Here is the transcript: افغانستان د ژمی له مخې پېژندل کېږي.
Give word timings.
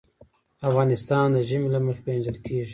افغانستان 0.69 1.27
د 1.35 1.37
ژمی 1.47 1.69
له 1.75 1.79
مخې 1.85 2.01
پېژندل 2.05 2.35
کېږي. 2.45 2.69